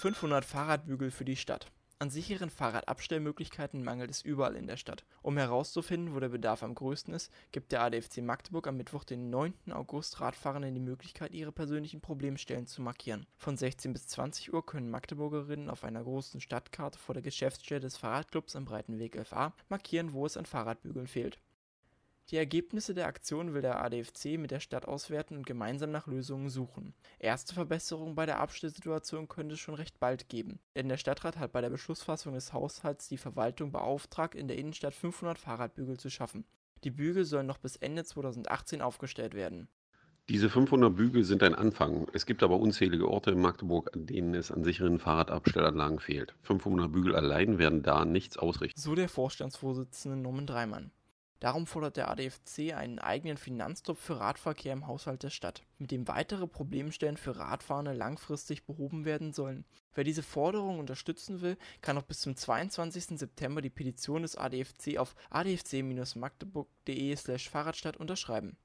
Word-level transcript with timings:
500 0.00 0.46
Fahrradbügel 0.46 1.10
für 1.10 1.26
die 1.26 1.36
Stadt. 1.36 1.70
An 1.98 2.08
sicheren 2.08 2.48
Fahrradabstellmöglichkeiten 2.48 3.84
mangelt 3.84 4.10
es 4.10 4.22
überall 4.22 4.56
in 4.56 4.66
der 4.66 4.78
Stadt. 4.78 5.04
Um 5.20 5.36
herauszufinden, 5.36 6.14
wo 6.14 6.20
der 6.20 6.30
Bedarf 6.30 6.62
am 6.62 6.74
größten 6.74 7.12
ist, 7.12 7.30
gibt 7.52 7.70
der 7.70 7.82
ADFC 7.82 8.22
Magdeburg 8.22 8.66
am 8.66 8.78
Mittwoch, 8.78 9.04
den 9.04 9.28
9. 9.28 9.52
August 9.72 10.22
Radfahrenden 10.22 10.72
die 10.72 10.80
Möglichkeit, 10.80 11.34
ihre 11.34 11.52
persönlichen 11.52 12.00
Problemstellen 12.00 12.66
zu 12.66 12.80
markieren. 12.80 13.26
Von 13.36 13.58
16 13.58 13.92
bis 13.92 14.08
20 14.08 14.54
Uhr 14.54 14.64
können 14.64 14.88
Magdeburgerinnen 14.88 15.68
auf 15.68 15.84
einer 15.84 16.02
großen 16.02 16.40
Stadtkarte 16.40 16.98
vor 16.98 17.12
der 17.12 17.22
Geschäftsstelle 17.22 17.80
des 17.80 17.98
Fahrradclubs 17.98 18.56
am 18.56 18.64
Breitenweg 18.64 19.18
11a 19.18 19.52
markieren, 19.68 20.14
wo 20.14 20.24
es 20.24 20.38
an 20.38 20.46
Fahrradbügeln 20.46 21.08
fehlt. 21.08 21.38
Die 22.30 22.36
Ergebnisse 22.36 22.94
der 22.94 23.08
Aktion 23.08 23.54
will 23.54 23.62
der 23.62 23.82
ADFC 23.82 24.38
mit 24.38 24.52
der 24.52 24.60
Stadt 24.60 24.86
auswerten 24.86 25.36
und 25.36 25.46
gemeinsam 25.46 25.90
nach 25.90 26.06
Lösungen 26.06 26.48
suchen. 26.48 26.94
Erste 27.18 27.54
Verbesserungen 27.54 28.14
bei 28.14 28.24
der 28.24 28.38
Abstellsituation 28.38 29.26
könnte 29.26 29.54
es 29.54 29.60
schon 29.60 29.74
recht 29.74 29.98
bald 29.98 30.28
geben, 30.28 30.60
denn 30.76 30.88
der 30.88 30.96
Stadtrat 30.96 31.38
hat 31.38 31.50
bei 31.50 31.60
der 31.60 31.70
Beschlussfassung 31.70 32.34
des 32.34 32.52
Haushalts 32.52 33.08
die 33.08 33.16
Verwaltung 33.16 33.72
beauftragt, 33.72 34.36
in 34.36 34.46
der 34.46 34.58
Innenstadt 34.58 34.94
500 34.94 35.38
Fahrradbügel 35.38 35.98
zu 35.98 36.08
schaffen. 36.08 36.44
Die 36.84 36.92
Bügel 36.92 37.24
sollen 37.24 37.48
noch 37.48 37.58
bis 37.58 37.74
Ende 37.74 38.04
2018 38.04 38.80
aufgestellt 38.80 39.34
werden. 39.34 39.66
Diese 40.28 40.48
500 40.48 40.94
Bügel 40.94 41.24
sind 41.24 41.42
ein 41.42 41.56
Anfang. 41.56 42.06
Es 42.12 42.26
gibt 42.26 42.44
aber 42.44 42.60
unzählige 42.60 43.08
Orte 43.08 43.32
in 43.32 43.40
Magdeburg, 43.40 43.90
an 43.96 44.06
denen 44.06 44.34
es 44.36 44.52
an 44.52 44.62
sicheren 44.62 45.00
Fahrradabstellanlagen 45.00 45.98
fehlt. 45.98 46.36
500 46.42 46.92
Bügel 46.92 47.16
allein 47.16 47.58
werden 47.58 47.82
da 47.82 48.04
nichts 48.04 48.38
ausrichten. 48.38 48.80
So 48.80 48.94
der 48.94 49.08
Vorstandsvorsitzende 49.08 50.16
Norman 50.16 50.46
Dreimann. 50.46 50.92
Darum 51.40 51.66
fordert 51.66 51.96
der 51.96 52.08
ADFC 52.10 52.74
einen 52.74 52.98
eigenen 52.98 53.38
Finanztopf 53.38 53.98
für 53.98 54.20
Radverkehr 54.20 54.74
im 54.74 54.86
Haushalt 54.86 55.22
der 55.22 55.30
Stadt, 55.30 55.62
mit 55.78 55.90
dem 55.90 56.06
weitere 56.06 56.46
Problemstellen 56.46 57.16
für 57.16 57.38
Radfahrende 57.38 57.94
langfristig 57.94 58.66
behoben 58.66 59.06
werden 59.06 59.32
sollen. 59.32 59.64
Wer 59.94 60.04
diese 60.04 60.22
Forderung 60.22 60.78
unterstützen 60.78 61.40
will, 61.40 61.56
kann 61.80 61.96
noch 61.96 62.02
bis 62.02 62.20
zum 62.20 62.36
22. 62.36 63.18
September 63.18 63.62
die 63.62 63.70
Petition 63.70 64.20
des 64.20 64.36
ADFC 64.36 64.98
auf 64.98 65.14
adfc-magdeburg.de/fahrradstadt 65.30 67.96
unterschreiben 67.96 68.58